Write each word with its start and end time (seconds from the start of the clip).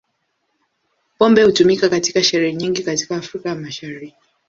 Pombe 1.17 1.43
hutumika 1.43 1.89
katika 1.89 2.23
sherehe 2.23 2.55
nyingi 2.55 2.83
katika 2.83 3.15
Afrika 3.15 3.49
ya 3.49 3.55
Mashariki. 3.55 4.17